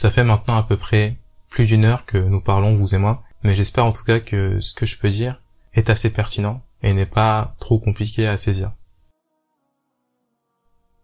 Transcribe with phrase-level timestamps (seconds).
[0.00, 1.18] Ça fait maintenant à peu près
[1.50, 4.58] plus d'une heure que nous parlons, vous et moi, mais j'espère en tout cas que
[4.58, 5.42] ce que je peux dire
[5.74, 8.72] est assez pertinent et n'est pas trop compliqué à saisir.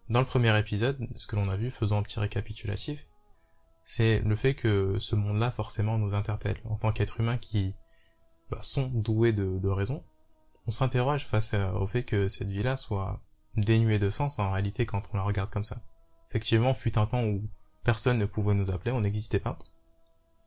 [0.09, 3.05] Dans le premier épisode, ce que l'on a vu, faisant un petit récapitulatif,
[3.83, 7.75] c'est le fait que ce monde-là forcément nous interpelle en tant qu'être humain qui
[8.49, 10.03] bah, sont doués de, de raison.
[10.65, 13.21] On s'interroge face au fait que cette vie-là soit
[13.57, 15.83] dénuée de sens en réalité quand on la regarde comme ça.
[16.31, 17.47] Effectivement, fut un temps où
[17.87, 19.57] personne ne pouvait nous appeler, on n'existait pas.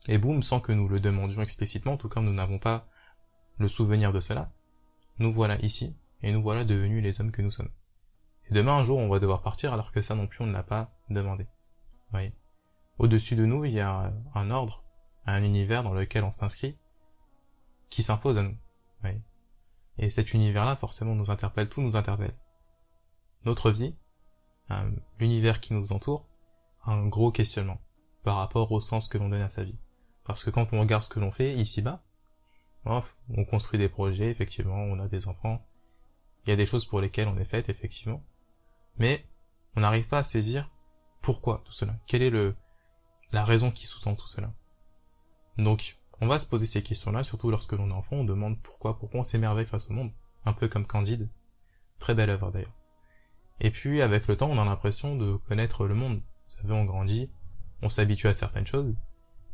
[0.09, 2.87] Et boum, sans que nous le demandions explicitement, en tout cas nous n'avons pas
[3.57, 4.53] le souvenir de cela,
[5.19, 7.71] nous voilà ici, et nous voilà devenus les hommes que nous sommes.
[8.51, 10.53] Et demain un jour on va devoir partir alors que ça non plus on ne
[10.53, 11.47] l'a pas demandé.
[12.11, 12.35] voyez
[12.99, 14.85] Au-dessus de nous il y a un ordre,
[15.25, 16.77] un univers dans lequel on s'inscrit,
[17.88, 18.57] qui s'impose à nous.
[19.01, 19.23] voyez
[19.97, 22.37] Et cet univers-là forcément nous interpelle, tout nous interpelle.
[23.47, 23.97] Notre vie,
[24.73, 26.29] euh, l'univers qui nous entoure,
[26.86, 27.80] un gros questionnement
[28.23, 29.78] par rapport au sens que l'on donne à sa vie.
[30.24, 32.02] Parce que quand on regarde ce que l'on fait ici-bas,
[32.84, 35.66] on construit des projets, effectivement, on a des enfants,
[36.45, 38.23] il y a des choses pour lesquelles on est fait, effectivement,
[38.98, 39.24] mais
[39.76, 40.70] on n'arrive pas à saisir
[41.20, 42.56] pourquoi tout cela, quelle est le
[43.32, 44.52] la raison qui sous-tend tout cela?
[45.58, 48.98] Donc, on va se poser ces questions-là, surtout lorsque l'on est enfant, on demande pourquoi,
[48.98, 50.12] pourquoi on s'émerveille face au monde,
[50.45, 51.28] un peu comme Candide,
[51.98, 52.74] très belle œuvre d'ailleurs.
[53.60, 56.23] Et puis, avec le temps, on a l'impression de connaître le monde.
[56.51, 57.30] Vous savez, on grandit,
[57.80, 58.96] on s'habitue à certaines choses,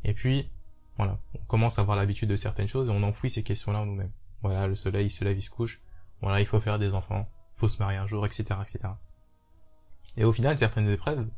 [0.03, 0.51] et puis,
[0.97, 3.87] voilà, on commence à avoir l'habitude de certaines choses et on enfouit ces questions-là en
[3.87, 4.13] nous-mêmes.
[4.43, 5.81] Voilà, le soleil il se lève, il se couche,
[6.23, 8.89] voilà, il faut faire des enfants, faut se marier un jour, etc., etc.
[10.17, 11.29] Et au final, certaines épreuves,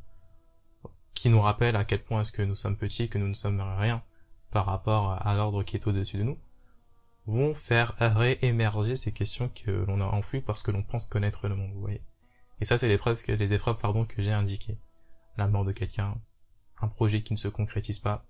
[1.15, 3.61] qui nous rappellent à quel point est-ce que nous sommes petits, que nous ne sommes
[3.61, 4.05] rien
[4.53, 6.39] par rapport à l'ordre qui est au-dessus de nous,
[7.27, 11.57] vont faire réémerger ces questions que l'on a enfouies parce que l'on pense connaître le
[11.57, 12.03] monde, vous voyez.
[12.61, 14.79] Et ça, c'est que, les épreuves, pardon, que j'ai indiquées.
[15.39, 16.15] La mort de quelqu'un,
[16.81, 18.27] un projet qui ne se concrétise pas,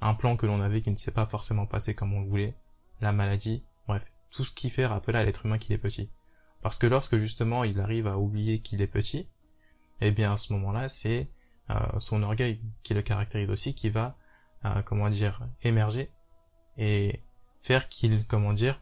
[0.00, 2.54] un plan que l'on avait qui ne s'est pas forcément passé comme on le voulait,
[3.00, 6.10] la maladie, bref, tout ce qui fait rappeler à l'être humain qu'il est petit.
[6.62, 9.28] Parce que lorsque justement il arrive à oublier qu'il est petit,
[10.00, 11.28] eh bien à ce moment-là, c'est
[11.70, 14.16] euh, son orgueil qui le caractérise aussi qui va,
[14.64, 16.10] euh, comment dire, émerger
[16.76, 17.20] et
[17.60, 18.80] faire qu'il, comment dire,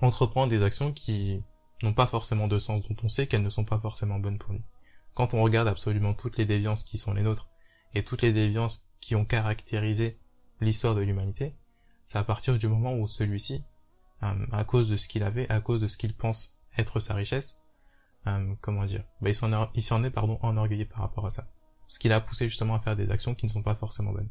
[0.00, 1.42] entreprend des actions qui
[1.82, 4.52] n'ont pas forcément de sens, dont on sait qu'elles ne sont pas forcément bonnes pour
[4.52, 4.62] lui.
[5.18, 7.50] Quand on regarde absolument toutes les déviances qui sont les nôtres,
[7.92, 10.16] et toutes les déviances qui ont caractérisé
[10.60, 11.56] l'histoire de l'humanité,
[12.04, 13.64] c'est à partir du moment où celui-ci,
[14.22, 17.14] euh, à cause de ce qu'il avait, à cause de ce qu'il pense être sa
[17.14, 17.62] richesse,
[18.28, 21.32] euh, comment dire, bah, il s'en est, il s'en est pardon enorgueilli par rapport à
[21.32, 21.48] ça,
[21.88, 24.30] ce qui l'a poussé justement à faire des actions qui ne sont pas forcément bonnes.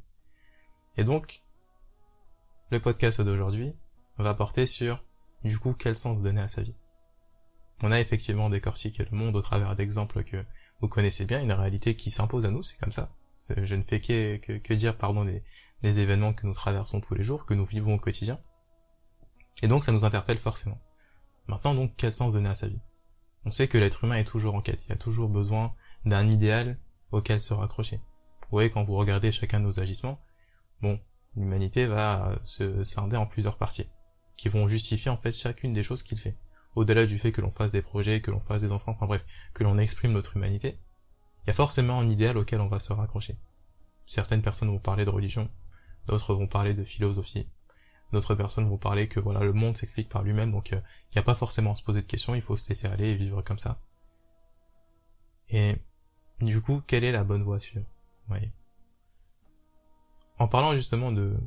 [0.96, 1.44] Et donc,
[2.72, 3.74] le podcast d'aujourd'hui
[4.18, 5.04] va porter sur
[5.44, 6.78] du coup quel sens donner à sa vie.
[7.84, 10.46] On a effectivement décortiqué le monde au travers d'exemples que
[10.82, 13.12] vous connaissez bien, une réalité qui s'impose à nous, c'est comme ça.
[13.56, 15.44] Je ne fais que, dire pardon des,
[15.82, 18.40] des événements que nous traversons tous les jours, que nous vivons au quotidien.
[19.62, 20.80] Et donc ça nous interpelle forcément.
[21.48, 22.82] Maintenant donc quel sens donner à sa vie?
[23.46, 25.74] On sait que l'être humain est toujours en quête, il a toujours besoin
[26.06, 26.80] d'un idéal
[27.12, 27.98] auquel se raccrocher.
[27.98, 30.20] Vous voyez quand vous regardez chacun de nos agissements,
[30.82, 31.00] bon,
[31.36, 33.90] l'humanité va se scinder en plusieurs parties,
[34.36, 36.38] qui vont justifier en fait chacune des choses qu'il fait.
[36.78, 39.26] Au-delà du fait que l'on fasse des projets, que l'on fasse des enfants, enfin bref,
[39.56, 40.80] que l'on exprime notre humanité,
[41.42, 43.36] il y a forcément un idéal auquel on va se raccrocher.
[44.06, 45.50] Certaines personnes vont parler de religion,
[46.06, 47.50] d'autres vont parler de philosophie,
[48.14, 50.80] d'autres personnes vont parler que voilà le monde s'explique par lui-même, donc euh,
[51.10, 53.08] il n'y a pas forcément à se poser de questions, il faut se laisser aller
[53.08, 53.82] et vivre comme ça.
[55.50, 55.78] Et
[56.42, 58.36] du coup, quelle est la bonne voie à
[60.38, 61.40] En parlant justement de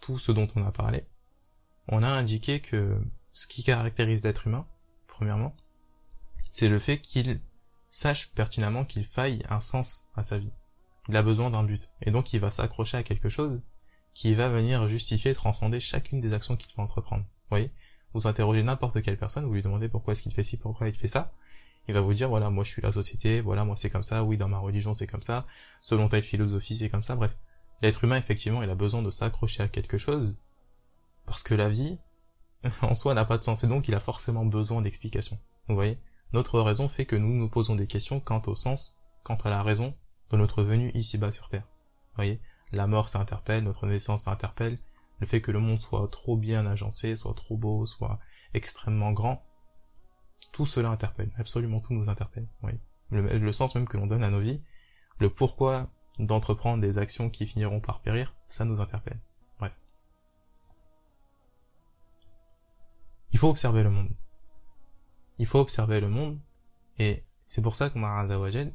[0.00, 1.04] tout ce dont on a parlé,
[1.88, 3.02] on a indiqué que
[3.38, 4.66] ce qui caractérise l'être humain,
[5.06, 5.54] premièrement,
[6.50, 7.40] c'est le fait qu'il
[7.88, 10.50] sache pertinemment qu'il faille un sens à sa vie.
[11.08, 11.92] Il a besoin d'un but.
[12.02, 13.62] Et donc il va s'accrocher à quelque chose
[14.12, 17.22] qui va venir justifier, transcender chacune des actions qu'il va entreprendre.
[17.22, 17.70] Vous voyez?
[18.12, 20.94] Vous interrogez n'importe quelle personne, vous lui demandez pourquoi est-ce qu'il fait ci, pourquoi il
[20.96, 21.32] fait ça.
[21.86, 24.24] Il va vous dire, voilà, moi je suis la société, voilà, moi c'est comme ça,
[24.24, 25.46] oui, dans ma religion c'est comme ça,
[25.80, 27.36] selon telle philosophie c'est comme ça, bref.
[27.82, 30.40] L'être humain, effectivement, il a besoin de s'accrocher à quelque chose,
[31.24, 31.98] parce que la vie,
[32.82, 35.38] en soi, n'a pas de sens, et donc il a forcément besoin d'explications.
[35.68, 35.98] Vous voyez?
[36.32, 39.62] Notre raison fait que nous nous posons des questions quant au sens, quant à la
[39.62, 39.94] raison
[40.30, 41.66] de notre venue ici-bas sur Terre.
[42.10, 42.40] Vous voyez,
[42.72, 44.78] la mort s'interpelle, notre naissance s'interpelle,
[45.20, 48.18] le fait que le monde soit trop bien agencé, soit trop beau, soit
[48.54, 49.42] extrêmement grand,
[50.52, 52.48] tout cela interpelle, absolument tout nous interpelle.
[52.62, 52.72] Oui.
[53.10, 54.62] Le, le sens même que l'on donne à nos vies,
[55.18, 59.20] le pourquoi d'entreprendre des actions qui finiront par périr, ça nous interpelle.
[63.32, 64.10] Il faut observer le monde.
[65.38, 66.38] Il faut observer le monde,
[66.98, 68.74] et c'est pour ça que Marazawajel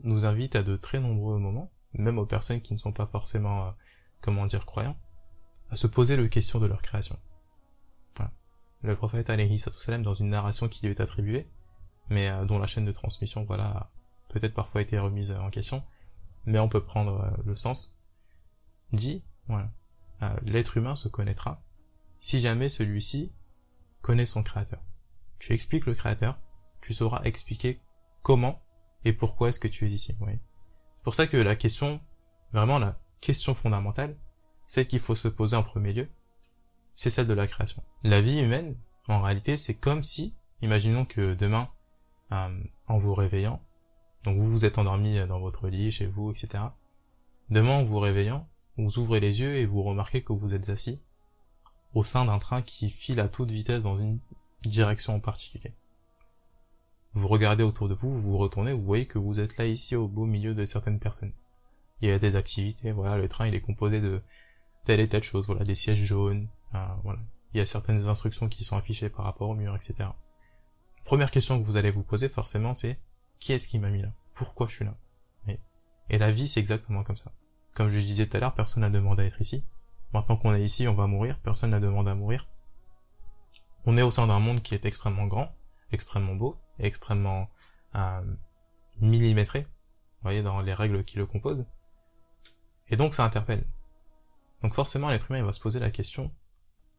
[0.00, 3.66] nous invite à de très nombreux moments, même aux personnes qui ne sont pas forcément,
[3.66, 3.70] euh,
[4.20, 4.96] comment dire, croyants,
[5.70, 7.18] à se poser la question de leur création.
[8.84, 11.48] Le prophète alayhi salam dans une narration qui lui est attribuée,
[12.10, 13.92] mais euh, dont la chaîne de transmission, voilà,
[14.30, 15.84] peut-être parfois été remise en question,
[16.46, 17.96] mais on peut prendre euh, le sens,
[18.92, 19.70] dit, voilà,
[20.42, 21.62] l'être humain se connaîtra.
[22.20, 23.32] Si jamais celui-ci
[24.02, 24.80] connaît son créateur.
[25.38, 26.38] Tu expliques le créateur,
[26.80, 27.80] tu sauras expliquer
[28.22, 28.60] comment
[29.04, 30.16] et pourquoi est-ce que tu es ici.
[30.20, 30.32] Oui.
[30.96, 32.00] C'est pour ça que la question,
[32.52, 34.16] vraiment la question fondamentale,
[34.66, 36.08] celle qu'il faut se poser en premier lieu,
[36.94, 37.82] c'est celle de la création.
[38.02, 38.76] La vie humaine,
[39.08, 41.68] en réalité, c'est comme si, imaginons que demain,
[42.32, 43.60] euh, en vous réveillant,
[44.24, 46.64] donc vous vous êtes endormi dans votre lit, chez vous, etc.
[47.50, 51.02] Demain, en vous réveillant, vous ouvrez les yeux et vous remarquez que vous êtes assis
[51.94, 54.18] au sein d'un train qui file à toute vitesse dans une
[54.64, 55.74] direction en particulier.
[57.14, 59.96] Vous regardez autour de vous, vous vous retournez, vous voyez que vous êtes là ici
[59.96, 61.32] au beau milieu de certaines personnes.
[62.00, 64.22] Il y a des activités, voilà, le train il est composé de
[64.84, 66.48] telle et telle chose, voilà, des sièges jaunes,
[67.04, 67.20] voilà.
[67.52, 70.08] Il y a certaines instructions qui sont affichées par rapport au mur, etc.
[71.04, 72.98] Première question que vous allez vous poser forcément c'est
[73.38, 74.12] qui est-ce qui m'a mis là?
[74.34, 74.96] Pourquoi je suis là?
[76.08, 77.32] Et la vie c'est exactement comme ça.
[77.74, 79.64] Comme je disais tout à l'heure, personne n'a demandé à être ici.
[80.12, 82.48] Maintenant qu'on est ici, on va mourir, personne n'a demandé à mourir.
[83.86, 85.54] On est au sein d'un monde qui est extrêmement grand,
[85.90, 87.48] extrêmement beau, extrêmement
[87.94, 88.36] euh,
[89.00, 91.66] millimétré, vous voyez, dans les règles qui le composent.
[92.88, 93.64] Et donc ça interpelle.
[94.62, 96.32] Donc forcément, l'être humain il va se poser la question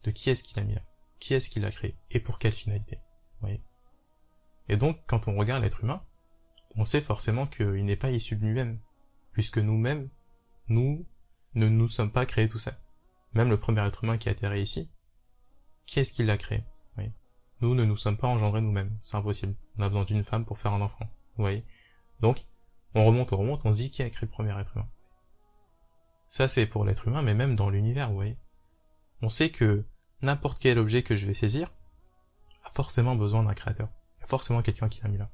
[0.04, 0.81] de qui est-ce qu'il a mis là,
[1.19, 2.95] qui est-ce qu'il l'a créé, et pour quelle finalité?
[2.95, 3.63] Vous voyez?
[4.69, 6.04] Et donc, quand on regarde l'être humain,
[6.75, 8.80] on sait forcément qu'il n'est pas issu de lui-même,
[9.31, 10.10] puisque nous-mêmes,
[10.68, 11.06] nous
[11.54, 12.74] ne nous sommes pas créés tout ça
[13.33, 14.89] même le premier être humain qui a atterri ici,
[15.85, 16.63] qui est-ce qui l'a créé.
[17.62, 19.56] Nous ne nous sommes pas engendrés nous-mêmes, c'est impossible.
[19.77, 21.06] On a besoin d'une femme pour faire un enfant,
[21.38, 21.65] vous voyez?
[22.19, 22.44] Donc,
[22.94, 24.89] on remonte, on remonte, on se dit qui a créé le premier être humain?
[26.27, 28.38] Ça c'est pour l'être humain, mais même dans l'univers, vous voyez?
[29.21, 29.86] On sait que
[30.21, 31.71] n'importe quel objet que je vais saisir
[32.65, 33.88] a forcément besoin d'un créateur.
[34.18, 35.29] Il y a forcément quelqu'un qui l'a mis là.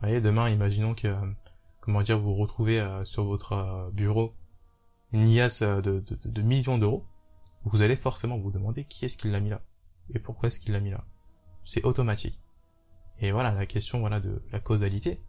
[0.00, 1.32] Vous voyez, demain, imaginons que, euh,
[1.80, 4.34] comment dire, vous retrouvez euh, sur votre euh, bureau
[5.12, 7.06] une liasse de millions d'euros
[7.64, 9.62] vous allez forcément vous demander qui est-ce qui l'a mis là
[10.14, 11.04] et pourquoi est-ce qu'il l'a mis là.
[11.64, 12.40] C'est automatique.
[13.20, 15.20] Et voilà, la question voilà de la causalité,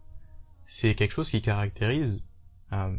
[0.66, 2.28] c'est quelque chose qui caractérise
[2.72, 2.96] euh,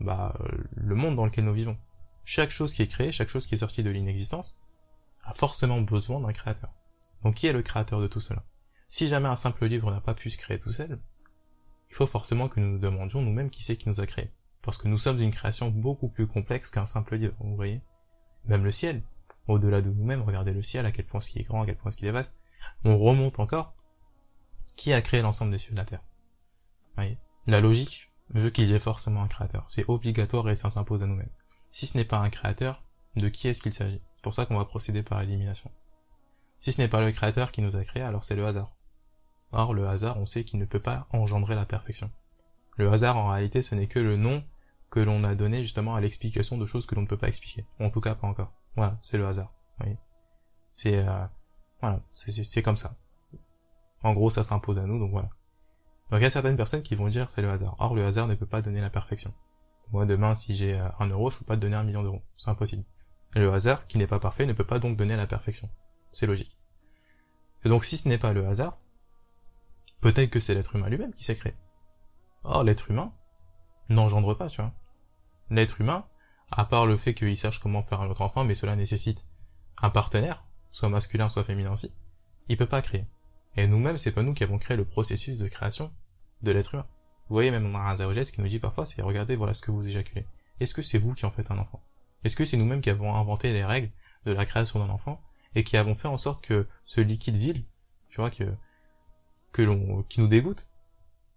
[0.00, 0.38] bah,
[0.76, 1.76] le monde dans lequel nous vivons.
[2.24, 4.60] Chaque chose qui est créée, chaque chose qui est sortie de l'inexistence,
[5.24, 6.72] a forcément besoin d'un créateur.
[7.24, 8.44] Donc qui est le créateur de tout cela?
[8.88, 11.00] Si jamais un simple livre n'a pas pu se créer tout seul,
[11.90, 14.30] il faut forcément que nous nous demandions nous-mêmes qui c'est qui nous a créé.
[14.62, 17.82] Parce que nous sommes une création beaucoup plus complexe qu'un simple livre, vous voyez?
[18.48, 19.02] Même le ciel,
[19.46, 21.90] au-delà de nous-mêmes, regardez le ciel, à quel point il est grand, à quel point
[21.90, 22.38] il est vaste.
[22.84, 23.74] On remonte encore.
[24.76, 26.02] Qui a créé l'ensemble des cieux de la terre?
[26.96, 27.18] Voyez?
[27.46, 29.64] La logique veut qu'il y ait forcément un créateur.
[29.68, 31.30] C'est obligatoire et ça s'impose à nous-mêmes.
[31.70, 32.84] Si ce n'est pas un créateur,
[33.16, 34.02] de qui est-ce qu'il s'agit?
[34.16, 35.70] C'est pour ça qu'on va procéder par élimination.
[36.60, 38.74] Si ce n'est pas le créateur qui nous a créé, alors c'est le hasard.
[39.52, 42.10] Or, le hasard, on sait qu'il ne peut pas engendrer la perfection.
[42.76, 44.44] Le hasard, en réalité, ce n'est que le nom
[44.90, 47.66] que l'on a donné justement à l'explication de choses que l'on ne peut pas expliquer.
[47.80, 48.52] En tout cas, pas encore.
[48.76, 49.54] Voilà, c'est le hasard.
[49.80, 49.96] Oui.
[50.72, 51.26] C'est euh,
[51.80, 52.96] voilà, c'est comme ça.
[54.02, 55.28] En gros, ça s'impose à nous, donc voilà.
[56.10, 57.76] Donc il y a certaines personnes qui vont dire c'est le hasard.
[57.78, 59.34] Or, le hasard ne peut pas donner la perfection.
[59.92, 62.22] Moi, demain, si j'ai euh, un euro, je peux pas te donner un million d'euros.
[62.36, 62.84] C'est impossible.
[63.34, 65.68] Le hasard, qui n'est pas parfait, ne peut pas donc donner la perfection.
[66.12, 66.58] C'est logique.
[67.64, 68.78] Et donc, si ce n'est pas le hasard,
[70.00, 71.54] peut-être que c'est l'être humain lui-même qui s'est créé.
[72.44, 73.12] Or, l'être humain,
[73.88, 74.72] n'engendre pas, tu vois.
[75.50, 76.06] L'être humain,
[76.50, 79.26] à part le fait qu'il sache comment faire un autre enfant, mais cela nécessite
[79.82, 81.94] un partenaire, soit masculin, soit féminin aussi,
[82.48, 83.06] il peut pas créer.
[83.56, 85.92] Et nous-mêmes, c'est pas nous qui avons créé le processus de création
[86.42, 86.86] de l'être humain.
[87.28, 89.70] Vous voyez, même dans un ce qui nous dit parfois, c'est regardez, voilà ce que
[89.70, 90.26] vous éjaculez.
[90.60, 91.82] Est-ce que c'est vous qui en faites un enfant?
[92.24, 93.90] Est-ce que c'est nous-mêmes qui avons inventé les règles
[94.24, 95.20] de la création d'un enfant
[95.54, 97.64] et qui avons fait en sorte que ce liquide vil,
[98.08, 98.44] tu vois, que,
[99.52, 100.70] que l'on, qui nous dégoûte,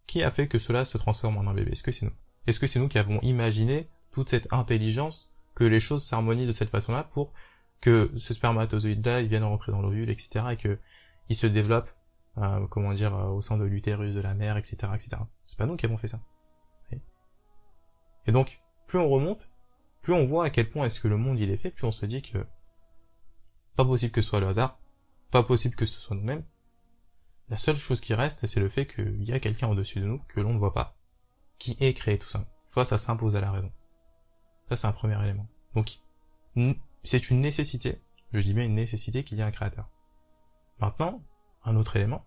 [0.08, 1.74] qui a fait que cela se transforme en un bébé?
[1.74, 2.16] Est-ce que c'est nous?
[2.48, 6.54] Est-ce que c'est nous qui avons imaginé toute cette intelligence que les choses s'harmonisent de
[6.54, 7.34] cette façon-là pour
[7.82, 10.80] que ce spermatozoïde-là, il vienne rentrer dans l'ovule, etc., et que
[11.30, 11.90] il se développe,
[12.38, 15.18] euh, comment dire, euh, au sein de l'utérus de la mère, etc., etc.
[15.44, 16.22] C'est pas nous qui avons fait ça.
[18.28, 19.56] Et donc, plus on remonte,
[20.02, 21.92] plus on voit à quel point est-ce que le monde il est fait, plus on
[21.92, 22.46] se dit que
[23.76, 24.80] pas possible que ce soit le hasard,
[25.32, 26.44] pas possible que ce soit nous-mêmes.
[27.50, 30.20] La seule chose qui reste, c'est le fait qu'il y a quelqu'un au-dessus de nous
[30.28, 31.01] que l'on ne voit pas
[31.62, 32.44] qui est créé tout ça.
[32.70, 33.72] Fois, ça s'impose à la raison.
[34.68, 35.48] Ça, c'est un premier élément.
[35.76, 36.00] Donc,
[37.04, 38.02] c'est une nécessité,
[38.34, 39.88] je dis bien une nécessité qu'il y ait un créateur.
[40.80, 41.22] Maintenant,
[41.64, 42.26] un autre élément,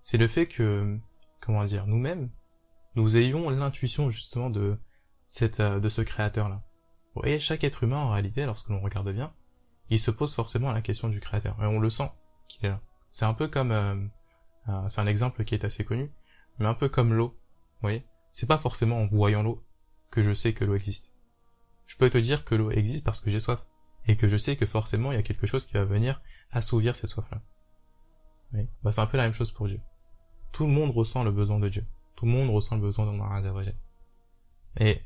[0.00, 0.96] c'est le fait que,
[1.40, 2.30] comment dire, nous-mêmes,
[2.94, 4.78] nous ayons l'intuition justement de
[5.26, 6.62] cette, euh, de ce créateur-là.
[7.14, 9.34] Vous voyez, chaque être humain, en réalité, lorsque l'on regarde bien,
[9.90, 11.60] il se pose forcément la question du créateur.
[11.60, 12.10] Et on le sent
[12.46, 12.80] qu'il est là.
[13.10, 16.12] C'est un peu comme, euh, c'est un exemple qui est assez connu,
[16.60, 17.36] mais un peu comme l'eau.
[17.84, 19.62] Voyez, c'est pas forcément en voyant l'eau
[20.10, 21.14] que je sais que l'eau existe.
[21.84, 23.60] Je peux te dire que l'eau existe parce que j'ai soif
[24.06, 26.96] et que je sais que forcément il y a quelque chose qui va venir assouvir
[26.96, 27.42] cette soif-là.
[28.54, 28.68] Oui.
[28.82, 29.80] Bah, c'est un peu la même chose pour Dieu.
[30.52, 31.84] Tout le monde ressent le besoin de Dieu.
[32.16, 33.74] Tout le monde ressent le besoin de
[34.78, 35.02] Et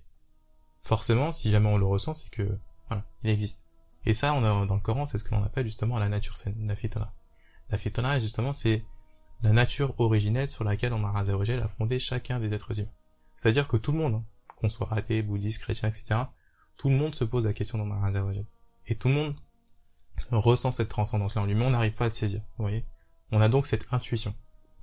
[0.81, 3.67] forcément, si jamais on le ressent, c'est que voilà, il existe.
[4.05, 6.37] Et ça, on a, dans le Coran, c'est ce que l'on appelle justement la nature
[6.37, 7.13] saine, la fitna.
[7.71, 8.85] La fitna, justement, c'est
[9.43, 12.91] la nature originelle sur laquelle on a a fondé chacun des êtres humains.
[13.35, 14.25] C'est-à-dire que tout le monde, hein,
[14.57, 16.21] qu'on soit athée, bouddhiste, chrétien, etc.,
[16.77, 18.11] tout le monde se pose la question d'Omar
[18.87, 19.37] Et tout le monde
[20.31, 22.85] ressent cette transcendance-là en lui, mais on n'arrive pas à le saisir, vous voyez
[23.31, 24.35] On a donc cette intuition.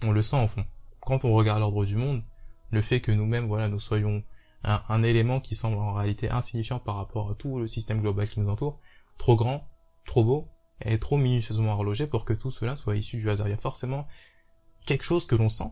[0.03, 0.65] On le sent au fond.
[1.01, 2.23] Quand on regarde l'ordre du monde,
[2.71, 4.23] le fait que nous-mêmes, voilà, nous soyons
[4.63, 8.39] un, élément qui semble en réalité insignifiant par rapport à tout le système global qui
[8.39, 8.79] nous entoure,
[9.17, 9.67] trop grand,
[10.05, 10.47] trop beau,
[10.81, 13.47] et trop minutieusement horlogé pour que tout cela soit issu du hasard.
[13.47, 14.07] Il y a forcément
[14.85, 15.71] quelque chose que l'on sent,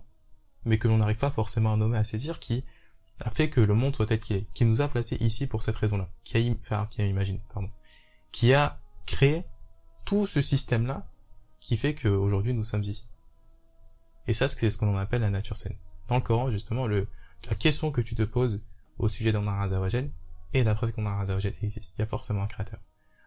[0.65, 2.63] mais que l'on n'arrive pas forcément à nommer, à saisir, qui
[3.19, 5.63] a fait que le monde soit tel qu'il est, qui nous a placés ici pour
[5.63, 7.69] cette raison-là, qui a, enfin, qui a imaginé, pardon,
[8.31, 9.43] qui a créé
[10.05, 11.07] tout ce système-là
[11.59, 13.07] qui fait qu'aujourd'hui nous sommes ici.
[14.27, 15.77] Et ça, c'est ce qu'on appelle la nature saine.
[16.07, 17.07] Dans le Coran, justement, le,
[17.49, 18.63] la question que tu te poses
[18.97, 20.11] au sujet d'Omar Azawajel
[20.53, 21.95] est la preuve qu'Omar Azawajel existe.
[21.97, 22.79] Il y a forcément un créateur.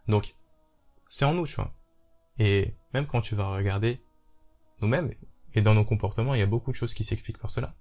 [0.09, 0.35] Donc,
[1.09, 1.73] c'est en nous, tu vois.
[2.39, 4.01] Et même quand tu vas regarder
[4.81, 5.11] nous-mêmes,
[5.57, 7.75] et dans nos comportements, il y a beaucoup de choses qui s'expliquent par cela.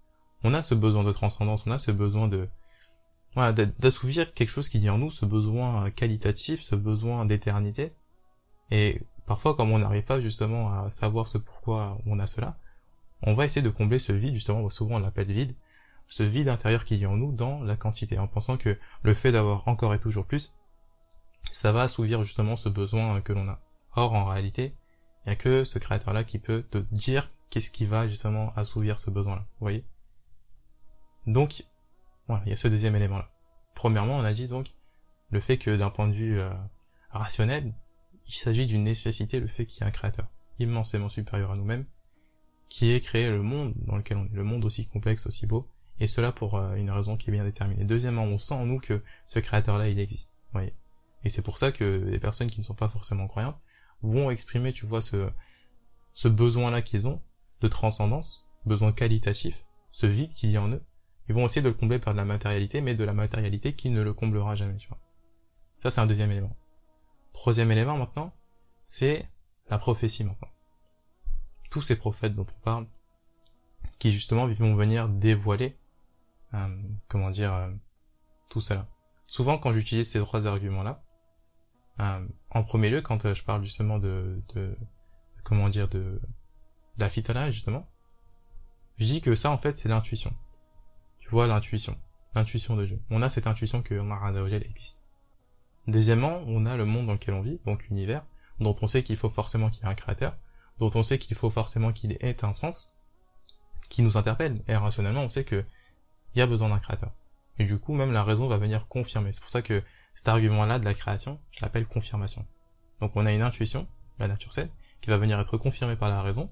[0.43, 2.47] On a ce besoin de transcendance, on a ce besoin de,
[3.33, 7.93] voilà, d'assouvir quelque chose qui dit en nous, ce besoin qualitatif, ce besoin d'éternité.
[8.71, 12.57] Et parfois, comme on n'arrive pas justement à savoir ce pourquoi on a cela,
[13.23, 15.53] on va essayer de combler ce vide, justement, souvent on l'appelle vide,
[16.07, 19.33] ce vide intérieur qui est en nous dans la quantité, en pensant que le fait
[19.33, 20.55] d'avoir encore et toujours plus,
[21.51, 23.59] ça va assouvir justement ce besoin que l'on a.
[23.95, 24.75] Or, en réalité,
[25.25, 28.99] il n'y a que ce créateur-là qui peut te dire qu'est-ce qui va justement assouvir
[28.99, 29.41] ce besoin-là.
[29.41, 29.85] Vous voyez?
[31.27, 31.65] Donc,
[32.27, 33.29] voilà, il y a ce deuxième élément-là.
[33.73, 34.75] Premièrement, on a dit donc
[35.31, 36.53] le fait que d'un point de vue euh,
[37.09, 37.73] rationnel,
[38.27, 41.85] il s'agit d'une nécessité, le fait qu'il y ait un créateur immensément supérieur à nous-mêmes,
[42.69, 45.69] qui ait créé le monde dans lequel on est, le monde aussi complexe, aussi beau,
[45.99, 47.85] et cela pour euh, une raison qui est bien déterminée.
[47.85, 50.35] Deuxièmement, on sent en nous que ce créateur-là, il existe.
[50.47, 50.73] Vous voyez?
[51.23, 53.59] Et c'est pour ça que les personnes qui ne sont pas forcément croyantes
[54.01, 55.29] vont exprimer, tu vois, ce,
[56.13, 57.21] ce besoin-là qu'ils ont
[57.61, 60.83] de transcendance, besoin qualitatif, ce vide qu'il y a en eux.
[61.27, 63.89] Ils vont essayer de le combler par de la matérialité, mais de la matérialité qui
[63.89, 64.99] ne le comblera jamais, tu vois.
[65.81, 66.55] Ça, c'est un deuxième élément.
[67.33, 68.33] Troisième élément, maintenant,
[68.83, 69.27] c'est
[69.69, 70.49] la prophétie, maintenant.
[71.71, 72.87] Tous ces prophètes dont on parle,
[73.99, 75.77] qui justement vont venir dévoiler,
[76.53, 76.67] euh,
[77.07, 77.71] comment dire, euh,
[78.49, 78.87] tout cela.
[79.27, 81.03] Souvent, quand j'utilise ces trois arguments-là,
[81.99, 84.77] euh, en premier lieu, quand euh, je parle justement de, de
[85.43, 86.21] comment dire, de
[86.97, 87.87] d'affitana justement,
[88.97, 90.33] je dis que ça en fait c'est l'intuition.
[91.19, 91.97] Tu vois l'intuition,
[92.35, 93.01] l'intuition de Dieu.
[93.09, 95.01] On a cette intuition que Maradajel existe.
[95.87, 98.25] Deuxièmement, on a le monde dans lequel on vit, donc l'univers,
[98.59, 100.37] dont on sait qu'il faut forcément qu'il y ait un créateur,
[100.79, 102.95] dont on sait qu'il faut forcément qu'il ait un sens,
[103.89, 104.63] qui nous interpelle.
[104.67, 105.63] Et rationnellement, on sait que
[106.33, 107.13] il y a besoin d'un créateur.
[107.59, 109.31] Et du coup, même la raison va venir confirmer.
[109.31, 109.83] C'est pour ça que
[110.13, 112.45] cet argument-là de la création, je l'appelle confirmation.
[112.99, 113.87] Donc on a une intuition,
[114.19, 114.69] la nature saine,
[115.01, 116.51] qui va venir être confirmée par la raison,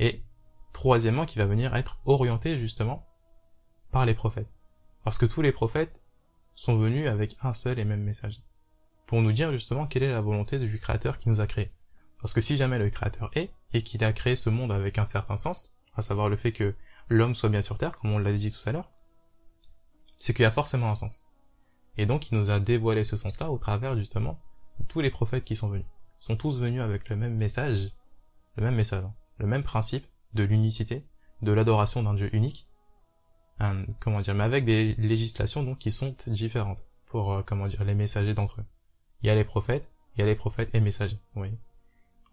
[0.00, 0.24] et
[0.72, 3.06] troisièmement, qui va venir être orientée justement
[3.92, 4.50] par les prophètes.
[5.04, 6.02] Parce que tous les prophètes
[6.54, 8.42] sont venus avec un seul et même message.
[9.06, 11.72] Pour nous dire justement quelle est la volonté du créateur qui nous a créés.
[12.20, 15.06] Parce que si jamais le créateur est, et qu'il a créé ce monde avec un
[15.06, 16.74] certain sens, à savoir le fait que
[17.08, 18.90] l'homme soit bien sur terre, comme on l'a dit tout à l'heure,
[20.18, 21.28] c'est qu'il y a forcément un sens.
[21.96, 24.40] Et donc il nous a dévoilé ce sens-là au travers justement
[24.78, 25.86] de tous les prophètes qui sont venus.
[26.20, 27.90] Ils sont tous venus avec le même message,
[28.56, 29.14] le même message, hein.
[29.40, 31.04] Le même principe de l'unicité,
[31.42, 32.68] de l'adoration d'un Dieu unique,
[33.62, 37.84] euh, comment dire, mais avec des législations donc qui sont différentes pour euh, comment dire
[37.84, 38.64] les messagers d'entre eux.
[39.22, 41.18] Il y a les prophètes, il y a les prophètes et messagers.
[41.36, 41.58] Oui.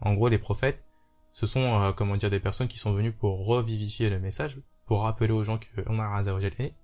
[0.02, 0.86] En gros, les prophètes,
[1.34, 5.02] ce sont euh, comment dire des personnes qui sont venues pour revivifier le message, pour
[5.02, 6.24] rappeler aux gens que on a
[6.60, 6.76] est,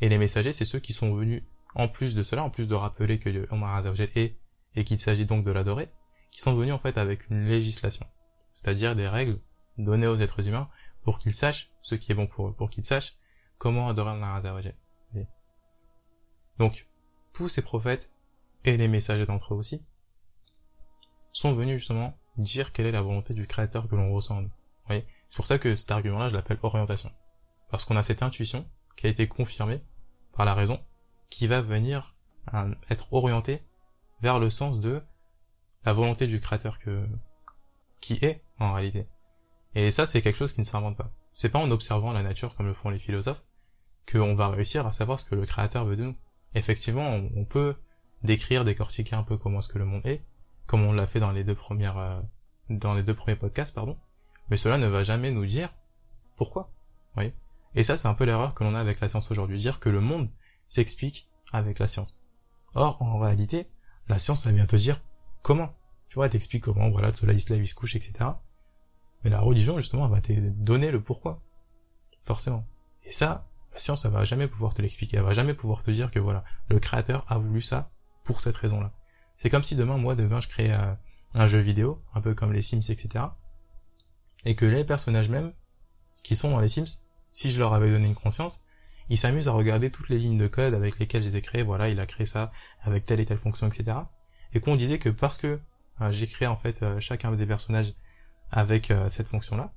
[0.00, 1.42] et les messagers, c'est ceux qui sont venus
[1.74, 4.36] en plus de cela, en plus de rappeler que Omar est
[4.74, 5.90] et qu'il s'agit donc de l'adorer,
[6.30, 8.06] qui sont venus en fait avec une législation,
[8.54, 9.40] c'est-à-dire des règles
[9.84, 10.68] données aux êtres humains
[11.02, 13.16] pour qu'ils sachent ce qui est bon pour eux, pour qu'ils sachent
[13.58, 14.74] comment adorer Azzawajal.
[16.58, 16.88] Donc,
[17.32, 18.12] tous ces prophètes
[18.64, 19.82] et les messagers d'entre eux aussi
[21.32, 24.50] sont venus justement dire quelle est la volonté du créateur que l'on ressent en nous.
[24.88, 27.10] C'est pour ça que cet argument-là, je l'appelle orientation.
[27.70, 29.80] Parce qu'on a cette intuition qui a été confirmée
[30.34, 30.84] par la raison
[31.30, 32.16] qui va venir
[32.52, 33.62] euh, être orienté
[34.20, 35.02] vers le sens de
[35.84, 37.06] la volonté du créateur que
[38.00, 39.08] qui est en réalité.
[39.74, 41.10] Et ça, c'est quelque chose qui ne s'invente pas.
[41.34, 43.42] C'est pas en observant la nature comme le font les philosophes
[44.10, 46.16] qu'on va réussir à savoir ce que le créateur veut de nous.
[46.54, 47.76] Effectivement, on, peut
[48.22, 50.24] décrire, décortiquer un peu comment est-ce que le monde est,
[50.66, 52.20] comme on l'a fait dans les deux premières, euh,
[52.68, 53.96] dans les deux premiers podcasts, pardon.
[54.50, 55.72] Mais cela ne va jamais nous dire
[56.36, 56.72] pourquoi.
[57.16, 57.32] Oui.
[57.76, 59.88] Et ça, c'est un peu l'erreur que l'on a avec la science aujourd'hui, dire que
[59.88, 60.28] le monde
[60.66, 62.20] s'explique avec la science.
[62.74, 63.68] Or, en réalité,
[64.08, 65.00] la science, ça vient te dire
[65.42, 65.72] comment.
[66.08, 68.30] Tu vois, elle t'explique comment, voilà, le soleil se lève, il se couche, etc.
[69.24, 71.42] Mais la religion, justement, va te donner le pourquoi.
[72.22, 72.66] Forcément.
[73.04, 75.18] Et ça, la science, elle va jamais pouvoir te l'expliquer.
[75.18, 77.90] Elle va jamais pouvoir te dire que voilà, le créateur a voulu ça
[78.24, 78.92] pour cette raison-là.
[79.36, 80.94] C'est comme si demain, moi, demain, je crée euh,
[81.34, 83.24] un jeu vidéo, un peu comme les Sims, etc.
[84.44, 85.52] Et que les personnages même,
[86.22, 88.64] qui sont dans les Sims, si je leur avais donné une conscience,
[89.08, 91.62] ils s'amusent à regarder toutes les lignes de code avec lesquelles je les ai créées,
[91.62, 93.96] voilà, il a créé ça avec telle et telle fonction, etc.
[94.52, 95.60] Et qu'on disait que parce que
[96.00, 97.92] euh, j'ai créé en fait euh, chacun des personnages
[98.50, 99.72] avec euh, cette fonction-là,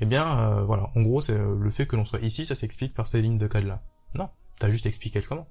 [0.00, 3.06] eh bien voilà, en gros c'est le fait que l'on soit ici, ça s'explique par
[3.06, 3.82] ces lignes de code-là.
[4.14, 5.46] Non, t'as juste expliqué le comment,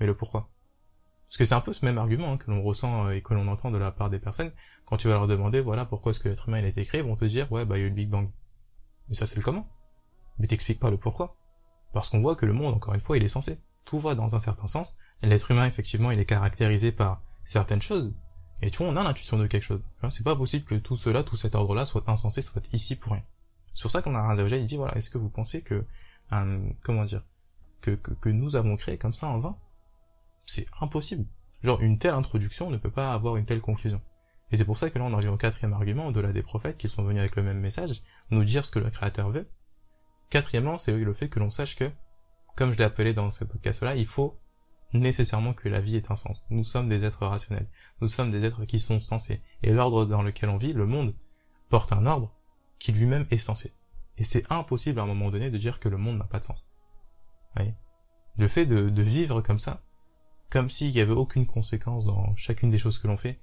[0.00, 0.50] mais le pourquoi.
[1.28, 3.46] Parce que c'est un peu ce même argument hein, que l'on ressent et que l'on
[3.46, 4.50] entend de la part des personnes
[4.86, 7.16] quand tu vas leur demander voilà pourquoi est-ce que l'être humain a été ils vont
[7.16, 8.28] te dire ouais bah il y a eu le Big Bang.
[9.08, 9.68] Mais ça c'est le comment.
[10.38, 11.36] Mais t'expliques pas le pourquoi.
[11.92, 13.60] Parce qu'on voit que le monde, encore une fois, il est censé.
[13.84, 14.98] Tout va dans un certain sens.
[15.22, 18.16] L'être humain, effectivement, il est caractérisé par certaines choses.
[18.60, 19.80] Et tu vois, on a l'intuition de quelque chose.
[20.10, 23.22] C'est pas possible que tout cela, tout cet ordre-là soit insensé, soit ici pour rien.
[23.72, 25.86] C'est pour ça qu'on a déjà il dit, voilà, est-ce que vous pensez que,
[26.82, 27.24] comment dire,
[27.80, 29.56] que, que, que nous avons créé comme ça en vain?
[30.46, 31.26] C'est impossible.
[31.62, 34.00] Genre, une telle introduction ne peut pas avoir une telle conclusion.
[34.50, 36.78] Et c'est pour ça que là, on en vient au quatrième argument, au-delà des prophètes
[36.78, 39.46] qui sont venus avec le même message, nous dire ce que le Créateur veut,
[40.30, 41.90] Quatrièmement, c'est le fait que l'on sache que,
[42.54, 44.38] comme je l'ai appelé dans ce podcast-là, il faut
[44.92, 46.46] nécessairement que la vie ait un sens.
[46.50, 47.68] Nous sommes des êtres rationnels.
[48.00, 49.42] Nous sommes des êtres qui sont sensés.
[49.62, 51.14] Et l'ordre dans lequel on vit, le monde,
[51.68, 52.34] porte un ordre
[52.78, 53.74] qui lui-même est sensé.
[54.16, 56.44] Et c'est impossible à un moment donné de dire que le monde n'a pas de
[56.44, 56.72] sens.
[57.56, 57.72] Oui.
[58.36, 59.82] Le fait de, de vivre comme ça,
[60.50, 63.40] comme s'il n'y avait aucune conséquence dans chacune des choses que l'on fait,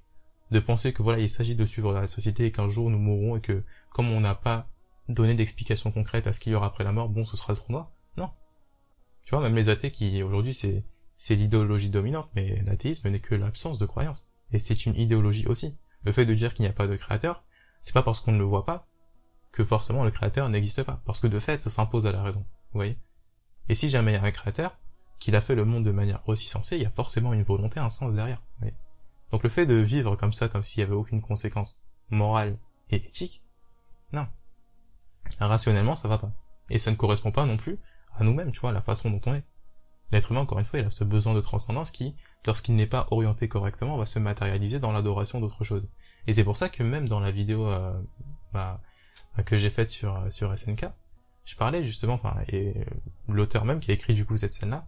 [0.50, 3.36] de penser que voilà, il s'agit de suivre la société et qu'un jour nous mourrons
[3.36, 4.68] et que comme on n'a pas
[5.08, 7.58] donner d'explications concrètes à ce qu'il y aura après la mort, bon, ce sera le
[7.58, 7.92] trou noir.
[8.16, 8.30] Non.
[9.24, 10.84] Tu vois, même les athées qui, aujourd'hui, c'est,
[11.16, 14.26] c'est l'idéologie dominante, mais l'athéisme n'est que l'absence de croyance.
[14.52, 15.76] Et c'est une idéologie aussi.
[16.04, 17.44] Le fait de dire qu'il n'y a pas de créateur,
[17.80, 18.86] c'est pas parce qu'on ne le voit pas
[19.52, 21.02] que forcément le créateur n'existe pas.
[21.06, 22.40] Parce que de fait, ça s'impose à la raison.
[22.72, 22.98] Vous voyez?
[23.68, 24.76] Et si jamais il y a un créateur,
[25.18, 27.80] qu'il a fait le monde de manière aussi sensée, il y a forcément une volonté,
[27.80, 28.42] un sens derrière.
[28.60, 28.68] Vous
[29.30, 32.58] Donc le fait de vivre comme ça, comme s'il y avait aucune conséquence morale
[32.90, 33.42] et éthique,
[34.12, 34.26] non.
[35.40, 36.32] Rationnellement, ça va pas.
[36.70, 37.78] Et ça ne correspond pas non plus
[38.12, 39.44] à nous-mêmes, tu vois, la façon dont on est.
[40.12, 42.14] L'être humain, encore une fois, il a ce besoin de transcendance qui,
[42.44, 45.90] lorsqu'il n'est pas orienté correctement, va se matérialiser dans l'adoration d'autre chose.
[46.26, 48.00] Et c'est pour ça que même dans la vidéo euh,
[48.52, 48.80] bah,
[49.44, 50.86] que j'ai faite sur sur SNK,
[51.44, 52.74] je parlais justement, enfin, et
[53.28, 54.86] l'auteur même qui a écrit du coup cette scène-là,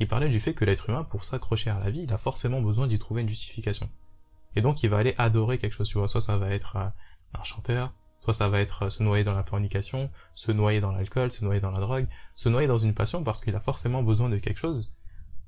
[0.00, 2.62] il parlait du fait que l'être humain, pour s'accrocher à la vie, il a forcément
[2.62, 3.88] besoin d'y trouver une justification.
[4.56, 6.88] Et donc, il va aller adorer quelque chose, tu vois, soit ça va être euh,
[7.38, 7.92] un chanteur,
[8.32, 11.60] Ça va être euh, se noyer dans la fornication, se noyer dans l'alcool, se noyer
[11.60, 14.58] dans la drogue, se noyer dans une passion parce qu'il a forcément besoin de quelque
[14.58, 14.94] chose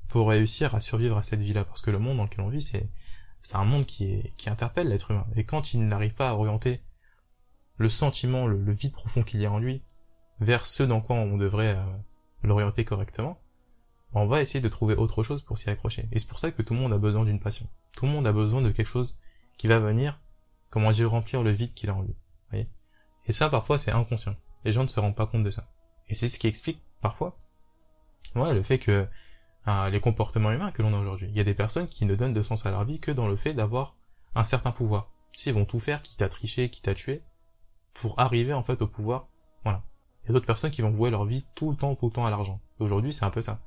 [0.09, 1.64] pour réussir à survivre à cette vie-là.
[1.64, 2.90] Parce que le monde dans lequel on vit, c'est,
[3.40, 5.27] c'est un monde qui est, qui interpelle l'être humain.
[5.37, 6.83] Et quand il n'arrive pas à orienter
[7.77, 9.83] le sentiment, le, vide profond qu'il y a en lui
[10.40, 11.85] vers ce dans quoi on devrait euh,
[12.42, 13.40] l'orienter correctement,
[14.14, 16.09] on va essayer de trouver autre chose pour s'y accrocher.
[16.12, 17.68] Et c'est pour ça que tout le monde a besoin d'une passion.
[17.92, 19.21] Tout le monde a besoin de quelque chose
[19.57, 20.21] qui va venir,
[20.71, 22.16] comment dire, remplir le vide qu'il a en lui.
[23.26, 24.35] Et ça, parfois, c'est inconscient.
[24.64, 25.68] Les gens ne se rendent pas compte de ça.
[26.08, 27.38] Et c'est ce qui explique, parfois,
[28.35, 29.06] ouais, le fait que
[29.68, 31.28] euh, les comportements humains que l'on a aujourd'hui.
[31.30, 33.28] Il y a des personnes qui ne donnent de sens à leur vie que dans
[33.28, 33.96] le fait d'avoir
[34.35, 35.11] un certain pouvoir.
[35.32, 37.22] S'ils vont tout faire, quitte à tricher, quitte à tuer,
[37.94, 39.28] pour arriver en fait au pouvoir.
[39.62, 39.82] Voilà.
[40.22, 42.12] Il y a d'autres personnes qui vont vouer leur vie tout le temps, tout le
[42.12, 42.61] temps à l'argent.
[42.78, 43.61] Aujourd'hui, c'est un peu ça.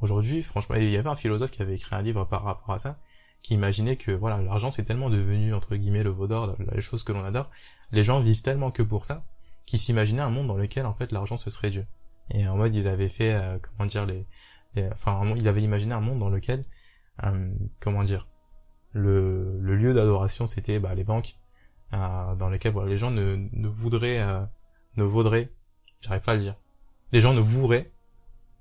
[0.00, 2.78] Aujourd'hui, franchement, il y avait un philosophe qui avait écrit un livre par rapport à
[2.78, 2.98] ça,
[3.44, 7.04] qui imaginait que voilà l'argent c'est tellement devenu entre guillemets le veau d'or, la, chose
[7.04, 7.50] que l'on adore.
[7.92, 9.26] Les gens vivent tellement que pour ça
[9.66, 11.86] qu'ils s'imaginaient un monde dans lequel en fait l'argent ce serait Dieu.
[12.30, 14.26] Et en mode il avait fait euh, comment dire les,
[14.92, 16.64] enfin il avait imaginé un monde dans lequel
[17.22, 18.28] euh, comment dire
[18.92, 21.36] le, le lieu d'adoration c'était bah, les banques
[21.92, 24.24] euh, dans lesquelles voilà, les gens ne, ne voudraient
[24.96, 25.52] ne vaudraient
[26.00, 26.56] j'arrive pas à le dire
[27.12, 27.92] les gens ne voueraient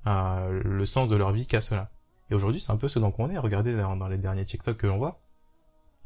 [0.06, 1.90] le sens de leur vie qu'à cela
[2.30, 3.38] et aujourd'hui, c'est un peu ce dont on est.
[3.38, 5.22] Regardez dans, les derniers TikTok que l'on voit,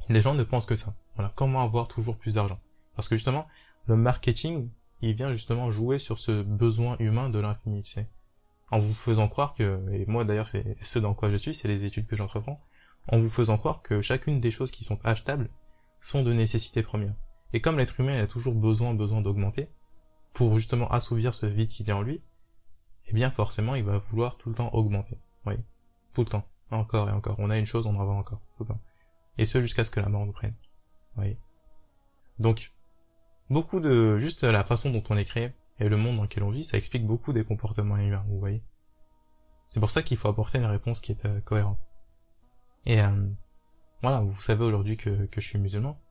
[0.09, 0.95] les gens ne pensent que ça.
[1.15, 2.59] Voilà, comment avoir toujours plus d'argent?
[2.95, 3.47] Parce que justement,
[3.85, 4.69] le marketing,
[5.01, 8.09] il vient justement jouer sur ce besoin humain de l'infini, tu sais.
[8.71, 11.67] en vous faisant croire que, et moi d'ailleurs c'est ce dans quoi je suis, c'est
[11.67, 12.61] les études que j'entreprends,
[13.09, 15.49] en vous faisant croire que chacune des choses qui sont achetables
[15.99, 17.15] sont de nécessité première.
[17.53, 19.69] Et comme l'être humain a toujours besoin, besoin d'augmenter,
[20.33, 22.21] pour justement assouvir ce vide qu'il y a en lui,
[23.07, 25.17] eh bien forcément il va vouloir tout le temps augmenter.
[25.45, 25.55] Oui.
[26.17, 26.47] Tout le temps.
[26.71, 27.35] Encore et encore.
[27.37, 28.41] On a une chose, on en va encore.
[28.57, 28.81] Tout le temps.
[29.37, 30.55] Et ce jusqu'à ce que la mort nous prenne.
[32.39, 32.73] Donc,
[33.51, 36.49] beaucoup de, juste la façon dont on est créé et le monde dans lequel on
[36.49, 38.63] vit, ça explique beaucoup des comportements humains, vous voyez.
[39.69, 41.77] C'est pour ça qu'il faut apporter une réponse qui est euh, cohérente.
[42.87, 43.29] Et euh,
[44.01, 46.01] voilà, vous savez aujourd'hui que, que je suis musulman,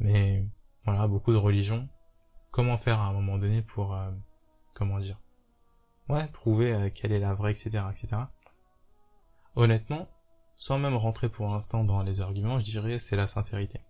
[0.00, 0.44] mais
[0.84, 1.88] voilà, beaucoup de religions.
[2.50, 4.10] Comment faire à un moment donné pour, euh,
[4.74, 5.20] comment dire,
[6.08, 8.22] ouais, trouver quelle est la vraie, etc., etc.
[9.56, 10.08] Honnêtement,
[10.56, 13.80] sans même rentrer pour l'instant dans les arguments, je dirais c'est la sincérité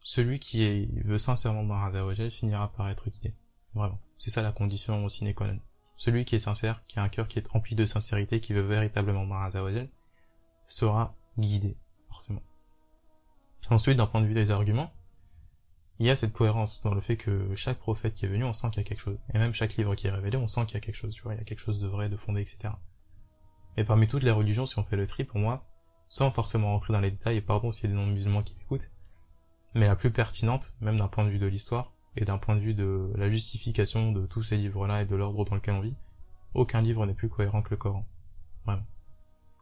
[0.00, 3.34] celui qui veut sincèrement dans Azawajal finira par être guidé.
[3.74, 4.00] Vraiment.
[4.18, 5.60] C'est ça la condition sine qua non.
[5.96, 8.62] Celui qui est sincère, qui a un cœur qui est rempli de sincérité, qui veut
[8.62, 9.88] véritablement dans
[10.66, 11.76] sera guidé,
[12.08, 12.42] forcément.
[13.68, 14.92] Ensuite, d'un point de vue des arguments,
[15.98, 18.54] il y a cette cohérence dans le fait que chaque prophète qui est venu, on
[18.54, 19.18] sent qu'il y a quelque chose.
[19.34, 21.22] Et même chaque livre qui est révélé, on sent qu'il y a quelque chose, tu
[21.22, 22.72] vois, il y a quelque chose de vrai, de fondé, etc.
[23.76, 25.66] Et parmi toutes les religions, si on fait le tri, pour moi,
[26.08, 28.90] sans forcément rentrer dans les détails, et pardon s'il y a des non-musulmans qui m'écoutent,
[29.74, 32.60] mais la plus pertinente, même d'un point de vue de l'histoire, et d'un point de
[32.60, 35.96] vue de la justification de tous ces livres-là et de l'ordre dans lequel on vit,
[36.54, 38.06] aucun livre n'est plus cohérent que le Coran.
[38.64, 38.86] Vraiment.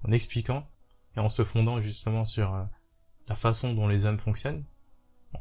[0.04, 0.66] En expliquant,
[1.16, 2.64] et en se fondant justement sur euh,
[3.26, 4.64] la façon dont les hommes fonctionnent,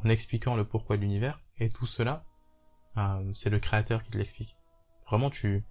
[0.04, 2.26] en expliquant le pourquoi de l'univers, et tout cela,
[2.98, 4.58] euh, c'est le créateur qui te l'explique.
[5.08, 5.66] Vraiment, tu,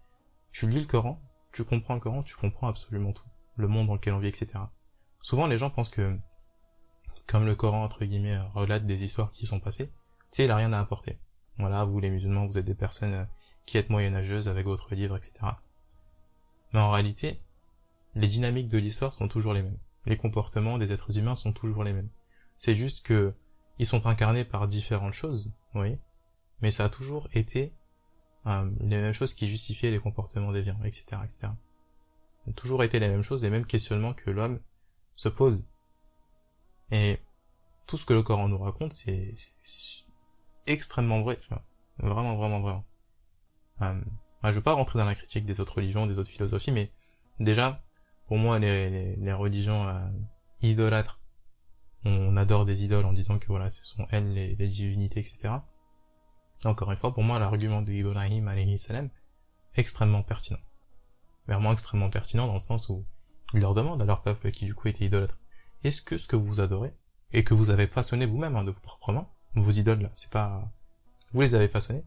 [0.52, 1.20] tu lis le Coran,
[1.56, 3.24] tu comprends le Coran, tu comprends absolument tout.
[3.56, 4.58] Le monde dans lequel on vit, etc.
[5.22, 6.18] Souvent, les gens pensent que
[7.26, 9.92] comme le Coran entre guillemets relate des histoires qui sont passées, tu
[10.32, 11.18] sais, il a rien à apporter.
[11.56, 13.24] Voilà, vous les musulmans, vous êtes des personnes euh,
[13.64, 15.46] qui êtes moyenâgeuses avec votre livre, etc.
[16.74, 17.40] Mais en réalité,
[18.14, 19.78] les dynamiques de l'histoire sont toujours les mêmes.
[20.04, 22.10] Les comportements des êtres humains sont toujours les mêmes.
[22.58, 23.34] C'est juste que
[23.78, 25.98] ils sont incarnés par différentes choses, oui,
[26.60, 27.72] mais ça a toujours été
[28.46, 31.38] euh, les mêmes choses qui justifiaient les comportements déviants, etc., etc.
[31.40, 34.60] Ça a toujours été les mêmes choses, les mêmes questionnements que l'homme
[35.14, 35.66] se pose
[36.90, 37.18] et
[37.86, 39.34] tout ce que le Coran nous raconte, c'est
[40.66, 41.64] extrêmement vrai, tu vois.
[41.98, 42.84] Vraiment, vraiment, vraiment.
[43.82, 44.00] Euh,
[44.44, 46.92] je veux pas rentrer dans la critique des autres religions, des autres philosophies, mais
[47.40, 47.82] déjà,
[48.26, 50.08] pour moi, les, les, les religions euh,
[50.62, 51.20] idolâtres,
[52.04, 55.54] on adore des idoles en disant que voilà, ce sont elles les, les divinités, etc.
[56.64, 59.10] Encore une fois, pour moi, l'argument de Ibrahim alayhi salam,
[59.74, 60.58] extrêmement pertinent.
[61.46, 63.04] Vraiment extrêmement pertinent dans le sens où
[63.54, 65.38] il leur demande à leur peuple qui du coup était idolâtre
[65.86, 66.94] est-ce que ce que vous adorez,
[67.32, 70.30] et que vous avez façonné vous-même hein, de vos propres mains, vos idoles là, c'est
[70.30, 70.72] pas...
[71.32, 72.04] Vous les avez façonnées,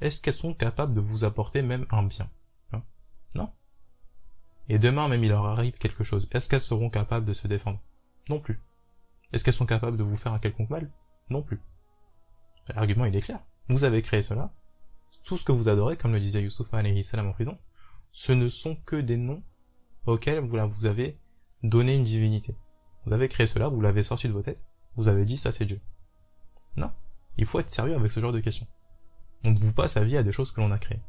[0.00, 2.30] est-ce qu'elles sont capables de vous apporter même un bien
[2.72, 2.82] hein?
[3.34, 3.52] Non.
[4.68, 7.80] Et demain même il leur arrive quelque chose, est-ce qu'elles seront capables de se défendre?
[8.28, 8.60] Non plus.
[9.32, 10.90] Est-ce qu'elles sont capables de vous faire un quelconque mal?
[11.30, 11.60] Non plus.
[12.68, 13.44] L'argument il est clair.
[13.68, 14.52] Vous avez créé cela,
[15.24, 17.58] tout ce que vous adorez, comme le disait Youssouf alayhi salam en prison,
[18.12, 19.42] ce ne sont que des noms
[20.06, 21.18] auxquels vous avez
[21.62, 22.56] donné une divinité.
[23.06, 24.64] Vous avez créé cela, vous l'avez sorti de vos têtes,
[24.96, 25.80] vous avez dit ça c'est Dieu.
[26.76, 26.92] Non.
[27.36, 28.66] Il faut être sérieux avec ce genre de questions.
[29.44, 31.02] On ne vous passe sa vie à des choses que l'on a créées.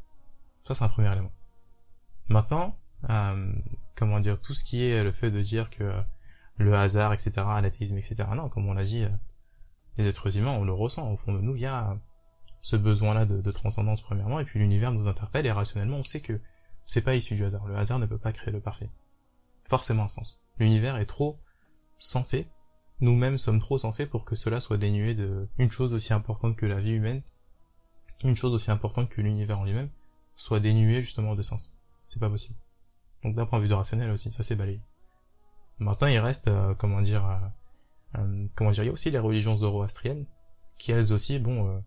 [0.63, 1.31] Ça c'est un premier élément.
[2.29, 2.77] Maintenant,
[3.09, 3.53] euh,
[3.95, 5.93] comment dire, tout ce qui est le fait de dire que
[6.57, 9.09] le hasard, etc., l'athéisme, etc., non, comme on l'a dit, euh,
[9.97, 11.97] les êtres humains, on le ressent au fond de nous, il y a
[12.65, 16.21] ce besoin-là de, de, transcendance premièrement, et puis l'univers nous interpelle, et rationnellement, on sait
[16.21, 16.41] que
[16.83, 17.67] c'est pas issu du hasard.
[17.67, 18.89] Le hasard ne peut pas créer le parfait.
[19.65, 20.41] Forcément un sens.
[20.57, 21.39] L'univers est trop
[21.99, 22.47] censés,
[23.01, 26.65] nous-mêmes sommes trop censés pour que cela soit dénué de une chose aussi importante que
[26.65, 27.21] la vie humaine,
[28.23, 29.91] une chose aussi importante que l'univers en lui-même,
[30.35, 31.77] soit dénué justement de sens.
[32.07, 32.57] C'est pas possible.
[33.23, 34.81] Donc d'un point de vue de rationnel aussi, ça c'est balayé.
[35.77, 37.37] Maintenant il reste, euh, comment dire, euh,
[38.17, 40.25] euh, comment dire, il y a aussi les religions zoroastriennes,
[40.79, 41.83] qui elles aussi, bon,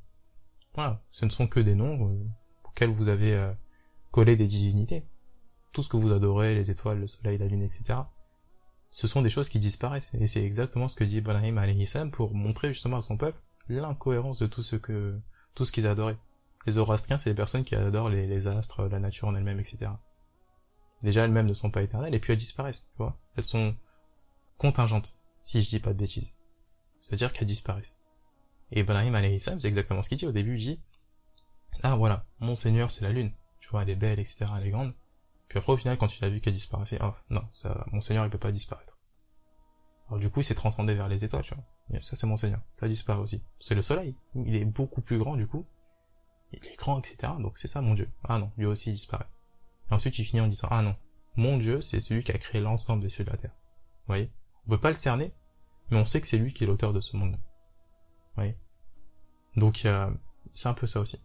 [0.79, 2.29] voilà, ce ne sont que des noms
[2.65, 3.53] auxquels vous avez
[4.11, 5.07] collé des divinités.
[5.73, 7.97] Tout ce que vous adorez, les étoiles, le soleil, la lune, etc
[8.91, 10.15] ce sont des choses qui disparaissent.
[10.15, 14.39] Et c'est exactement ce que dit Ibrahim salam pour montrer justement à son peuple l'incohérence
[14.39, 15.21] de tout ce que,
[15.55, 16.19] tout ce qu'ils adoraient.
[16.67, 19.91] Les Zoroastriens, c'est les personnes qui adorent les, astres, la nature en elle-même, etc.
[21.03, 23.17] Déjà, elles-mêmes ne sont pas éternelles, et puis elles disparaissent, tu vois.
[23.37, 23.75] Elles sont
[24.57, 26.37] contingentes, si je dis pas de bêtises.
[27.01, 27.99] C'est-à-dire qu'elles disparaissent.
[28.71, 30.27] Et Ibrahim alayhi c'est exactement ce qu'il dit.
[30.27, 30.83] Au début, il dit,
[31.83, 33.33] ah voilà, mon Seigneur, c'est la lune.
[33.61, 34.95] Tu vois, elle est belle, etc., elle est grande.
[35.49, 38.25] Puis après, au final, quand tu l'as vu qu'elle disparaissait, oh, non, ça, mon Seigneur,
[38.25, 38.99] il peut pas disparaître.
[40.09, 42.01] Alors du coup, il s'est transcendé vers les étoiles, tu vois.
[42.01, 42.61] ça, c'est mon Seigneur.
[42.75, 43.43] Ça disparaît aussi.
[43.59, 44.17] C'est le soleil.
[44.35, 45.67] Il est beaucoup plus grand, du coup.
[46.53, 47.33] Il est grand, etc.
[47.41, 48.11] Donc c'est ça, mon Dieu.
[48.25, 49.29] Ah non, lui aussi, il disparaît.
[49.91, 50.97] Et ensuite, il finit en disant, ah non,
[51.37, 53.55] mon Dieu, c'est celui qui a créé l'ensemble des cieux de la terre.
[54.01, 54.33] Vous voyez?
[54.67, 55.33] On peut pas le cerner,
[55.91, 57.39] mais on sait que c'est lui qui est l'auteur de ce monde-là.
[59.57, 60.11] Donc, euh,
[60.53, 61.19] c'est un peu ça aussi.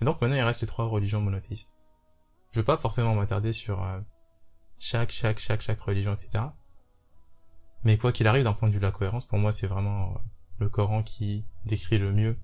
[0.00, 1.76] Et donc, maintenant, il reste les trois religions monothéistes.
[2.50, 4.00] Je veux pas forcément m'attarder sur euh,
[4.78, 6.44] chaque, chaque, chaque, chaque religion, etc.
[7.84, 10.12] Mais quoi qu'il arrive, d'un point de vue de la cohérence, pour moi, c'est vraiment
[10.12, 10.18] euh,
[10.58, 12.36] le Coran qui décrit le mieux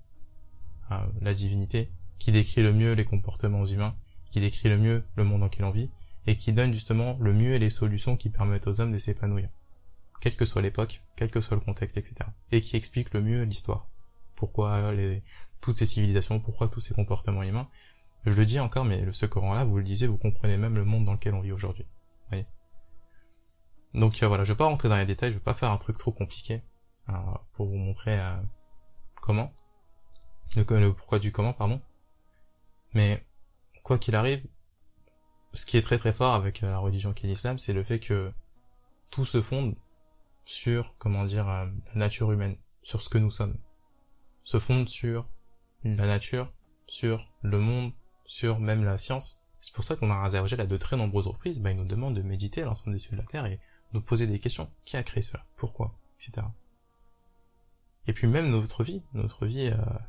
[1.21, 3.95] la divinité, qui décrit le mieux les comportements humains,
[4.31, 5.91] qui décrit le mieux le monde dans lequel on vit,
[6.25, 9.49] et qui donne justement le mieux et les solutions qui permettent aux hommes de s'épanouir,
[10.19, 12.15] quelle que soit l'époque, quel que soit le contexte, etc.
[12.51, 13.87] Et qui explique le mieux l'histoire.
[14.35, 15.23] Pourquoi les,
[15.61, 17.69] toutes ces civilisations, pourquoi tous ces comportements humains.
[18.25, 21.05] Je le dis encore, mais ce Coran-là, vous le disiez, vous comprenez même le monde
[21.05, 21.85] dans lequel on vit aujourd'hui.
[22.29, 22.45] Voyez?
[23.93, 25.77] Donc euh, voilà, je vais pas rentrer dans les détails, je vais pas faire un
[25.77, 26.61] truc trop compliqué
[27.09, 27.13] euh,
[27.53, 28.35] pour vous montrer euh,
[29.21, 29.53] comment,
[30.55, 31.81] le, le pourquoi du comment, pardon.
[32.93, 33.25] Mais
[33.83, 34.45] quoi qu'il arrive,
[35.53, 37.83] ce qui est très très fort avec euh, la religion qui est l'islam, c'est le
[37.83, 38.31] fait que
[39.09, 39.75] tout se fonde
[40.49, 43.55] sur, comment dire, euh, la nature humaine, sur ce que nous sommes.
[44.43, 45.29] Se fonde sur
[45.83, 46.51] la nature,
[46.87, 47.91] sur le monde,
[48.25, 49.45] sur même la science.
[49.61, 52.15] C'est pour ça qu'on a Azzawajal à de très nombreuses reprises, bah, il nous demande
[52.15, 53.59] de méditer l'ensemble des cieux de la terre et
[53.93, 54.71] nous poser des questions.
[54.85, 55.45] Qui a créé cela?
[55.55, 55.99] Pourquoi?
[56.19, 56.45] Etc.
[58.07, 59.99] Et puis même notre vie, notre vie, euh,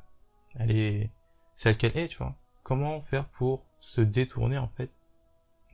[0.55, 1.13] elle est
[1.55, 2.35] celle qu'elle est, tu vois.
[2.63, 4.91] Comment faire pour se détourner en fait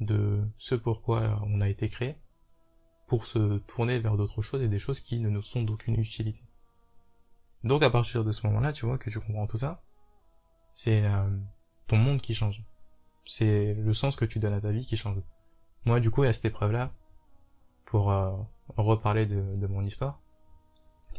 [0.00, 2.16] de ce pourquoi on a été créé?
[3.06, 6.40] Pour se tourner vers d'autres choses et des choses qui ne nous sont d'aucune utilité.
[7.64, 9.82] Donc à partir de ce moment-là, tu vois que tu comprends tout ça,
[10.72, 11.36] c'est euh,
[11.86, 12.62] ton monde qui change.
[13.24, 15.18] C'est le sens que tu donnes à ta vie qui change.
[15.84, 16.92] Moi, du coup, à cette épreuve-là,
[17.86, 18.36] pour euh,
[18.76, 20.20] reparler de, de, mon histoire,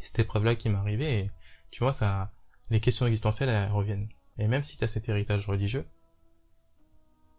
[0.02, 1.30] cette épreuve-là qui m'est arrivée, et
[1.70, 2.32] tu vois, ça,
[2.70, 4.08] les questions existentielles, elles reviennent.
[4.38, 5.86] Et même si tu as cet héritage religieux,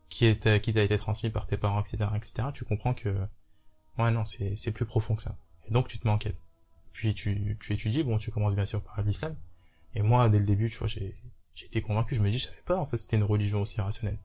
[0.10, 3.16] qui est qui t'a été transmis par tes parents, etc., etc., tu comprends que
[4.00, 5.38] ouais non, c'est plus profond que ça.
[5.68, 6.40] Et donc tu te mets en quête.
[6.94, 9.36] Puis tu tu étudies, bon, tu commences bien sûr par l'islam.
[9.94, 11.16] Et moi, dès le début, tu vois, j'ai
[11.62, 12.16] été convaincu.
[12.16, 14.20] Je me dis, je savais pas en fait c'était une religion aussi rationnelle.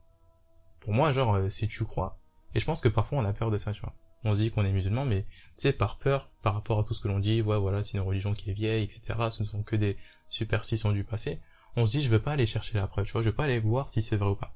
[0.81, 2.19] Pour moi, genre, euh, c'est tu crois.
[2.55, 3.95] Et je pense que parfois on a peur de ça, tu vois.
[4.25, 6.95] On se dit qu'on est musulman, mais tu sais, par peur, par rapport à tout
[6.95, 9.03] ce que l'on dit, ouais, voilà, c'est une religion qui est vieille, etc.
[9.31, 9.99] Ce ne sont que des
[10.31, 11.41] superstitions du passé.
[11.77, 13.45] On se dit, je veux pas aller chercher la preuve, tu vois, je veux pas
[13.45, 14.55] aller voir si c'est vrai ou pas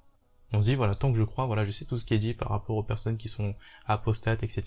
[0.53, 2.19] on se dit voilà tant que je crois voilà je sais tout ce qui est
[2.19, 3.55] dit par rapport aux personnes qui sont
[3.87, 4.65] apostates etc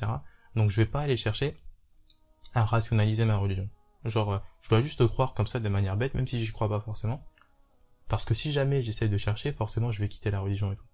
[0.55, 1.57] donc je vais pas aller chercher
[2.53, 3.69] à rationaliser ma religion.
[4.05, 6.69] Genre euh, je dois juste croire comme ça de manière bête même si j'y crois
[6.69, 7.25] pas forcément.
[8.07, 10.87] Parce que si jamais j'essaie de chercher forcément je vais quitter la religion et tout.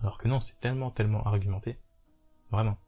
[0.00, 1.78] Alors que non c'est tellement tellement argumenté.
[2.50, 2.78] Vraiment.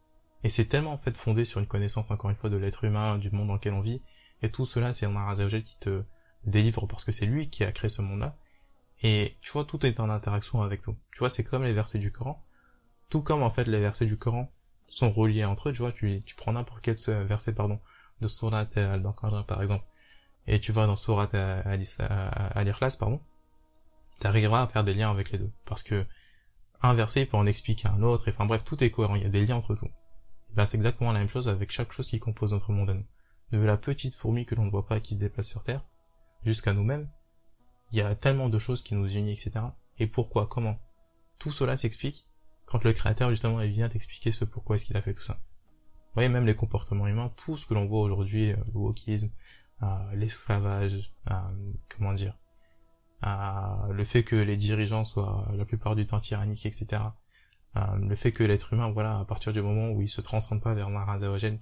[0.44, 3.18] Et c'est tellement en fait fondé sur une connaissance encore une fois de l'être humain
[3.18, 4.02] du monde dans lequel on vit.
[4.42, 6.04] Et tout cela c'est un Azzawajal qui te
[6.44, 8.36] délivre parce que c'est lui qui a créé ce monde là
[9.02, 10.96] et tu vois, tout est en interaction avec tout.
[11.12, 12.44] Tu vois, c'est comme les versets du Coran.
[13.08, 14.52] Tout comme en fait les versets du Coran
[14.88, 16.96] sont reliés entre eux, tu vois, tu, tu prends n'importe quel
[17.26, 17.80] verset, pardon,
[18.20, 19.02] de Surat al
[19.46, 19.84] par exemple,
[20.46, 23.20] et tu vas dans Surat al-Ikhlas, pardon,
[24.18, 25.52] t'arriveras à faire des liens avec les deux.
[25.64, 26.04] Parce que
[26.80, 29.26] un verset peut en expliquer un autre, et enfin bref, tout est cohérent, il y
[29.26, 29.88] a des liens entre tout.
[30.54, 33.06] ben, c'est exactement la même chose avec chaque chose qui compose notre monde à nous.
[33.52, 35.84] De la petite fourmi que l'on ne voit pas qui se déplace sur Terre,
[36.44, 37.10] jusqu'à nous-mêmes,
[37.92, 39.64] il y a tellement de choses qui nous unissent, etc.
[39.98, 40.78] Et pourquoi, comment?
[41.38, 42.27] Tout cela s'explique
[42.68, 45.34] quand le créateur justement il vient t'expliquer ce pourquoi est-ce qu'il a fait tout ça.
[45.34, 49.30] Vous voyez même les comportements humains, tout ce que l'on voit aujourd'hui, euh, le wokisme,
[49.82, 51.34] euh, l'esclavage, euh,
[51.88, 52.34] comment dire,
[53.22, 57.02] le fait que les dirigeants soient la plupart du temps tyranniques, etc.
[57.74, 60.74] le fait que l'être humain, voilà, à partir du moment où il se transcende pas
[60.74, 61.58] vers un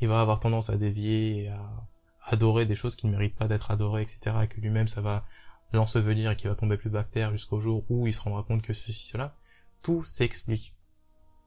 [0.00, 1.88] il va avoir tendance à dévier et à
[2.26, 4.36] adorer des choses qui ne méritent pas d'être adorées, etc.
[4.42, 5.24] Et que lui-même ça va
[5.72, 8.72] l'ensevelir et qui va tomber plus bactère jusqu'au jour où il se rendra compte que
[8.72, 9.36] ceci, cela,
[9.82, 10.76] tout s'explique.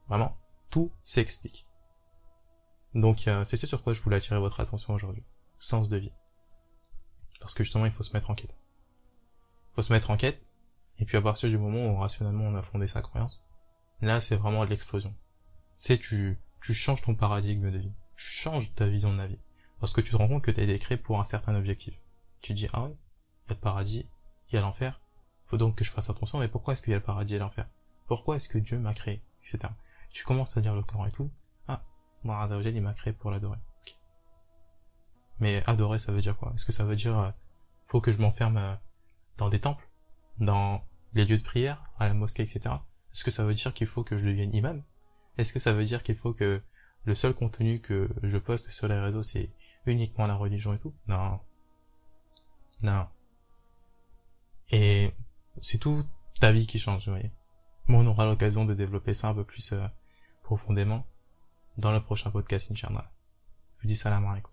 [0.08, 0.36] Vraiment,
[0.70, 1.66] tout s'explique.
[2.94, 5.24] Donc euh, c'est ce sur quoi je voulais attirer votre attention aujourd'hui.
[5.58, 6.12] Sens de vie.
[7.40, 8.54] Parce que justement, il faut se mettre en quête.
[9.70, 10.54] Il faut se mettre en quête,
[10.98, 13.46] et puis à partir du moment où rationnellement on a fondé sa croyance,
[14.00, 15.14] là c'est vraiment l'explosion.
[15.76, 17.92] C'est tu, tu changes ton paradigme de vie.
[18.16, 19.40] Tu changes ta vision de la vie.
[19.80, 22.00] Parce que tu te rends compte que tu as été créé pour un certain objectif.
[22.40, 22.96] Tu dis, ah ouais,
[23.46, 24.06] il y a le paradis,
[24.48, 25.00] il y a l'enfer.
[25.46, 27.38] Faut donc que je fasse attention, mais pourquoi est-ce qu'il y a le paradis et
[27.38, 27.68] l'enfer?
[28.06, 29.72] Pourquoi est-ce que Dieu m'a créé Etc.
[30.10, 31.30] Tu commences à dire le Coran et tout.
[31.68, 31.82] Ah,
[32.22, 33.58] moi, il m'a créé pour l'adorer.
[35.40, 36.52] Mais adorer, ça veut dire quoi?
[36.54, 37.30] Est-ce que ça veut dire euh,
[37.88, 38.74] faut que je m'enferme euh,
[39.38, 39.88] dans des temples,
[40.38, 42.74] dans les lieux de prière, à la mosquée, etc.
[43.12, 44.82] Est-ce que ça veut dire qu'il faut que je devienne imam?
[45.38, 46.62] Est-ce que ça veut dire qu'il faut que
[47.04, 49.50] le seul contenu que je poste sur les réseaux, c'est
[49.86, 50.94] uniquement la religion et tout?
[51.08, 51.40] Non.
[52.82, 53.08] Non.
[54.70, 55.12] Et
[55.60, 56.04] c'est tout
[56.40, 57.30] ta vie qui change, vous voyez.
[57.88, 59.86] Mais on aura l'occasion de développer ça un peu plus euh,
[60.42, 61.06] profondément
[61.78, 63.10] dans le prochain podcast, Inch'Allah.
[63.78, 64.51] Je vous dis salam alaikum.